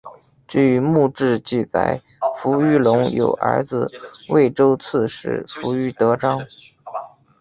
[0.47, 2.01] 据墓志记载
[2.35, 3.87] 扶余隆有儿子
[4.29, 6.39] 渭州刺史扶余德璋。